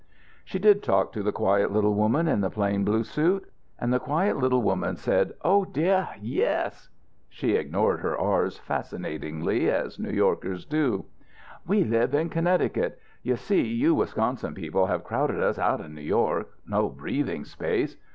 She 0.43 0.57
did 0.57 0.81
talk 0.81 1.11
to 1.13 1.21
the 1.21 1.31
quiet 1.31 1.71
little 1.71 1.93
woman 1.93 2.27
in 2.27 2.41
the 2.41 2.49
plain 2.49 2.83
blue 2.83 3.03
suit. 3.03 3.47
And 3.77 3.93
the 3.93 3.99
quiet 3.99 4.35
little 4.35 4.63
woman 4.63 4.95
said: 4.97 5.33
"Oh, 5.43 5.63
dear, 5.63 6.09
yes!" 6.19 6.89
She 7.29 7.51
ignored 7.55 7.99
her 7.99 8.17
r's 8.17 8.57
fascinatingly, 8.57 9.69
as 9.69 9.99
New 9.99 10.09
Yorkers 10.09 10.65
do". 10.65 11.05
We 11.67 11.83
live 11.83 12.15
in 12.15 12.29
Connecticut. 12.29 12.99
You 13.21 13.35
see, 13.35 13.61
you 13.61 13.93
Wisconsin 13.93 14.55
people 14.55 14.87
have 14.87 15.03
crowded 15.03 15.39
us 15.39 15.59
out 15.59 15.81
of 15.81 15.91
New 15.91 16.01
York; 16.01 16.49
no 16.65 16.89
breathing 16.89 17.45
space. 17.45 17.95